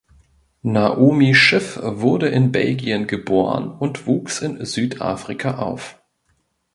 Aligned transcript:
Naomi 0.63 1.35
Schiff 1.35 1.79
wurde 1.79 2.27
in 2.27 2.51
Belgien 2.51 3.05
geboren 3.05 3.69
und 3.69 4.07
wuchs 4.07 4.41
in 4.41 4.65
Südafrika 4.65 5.59
auf. 5.59 6.01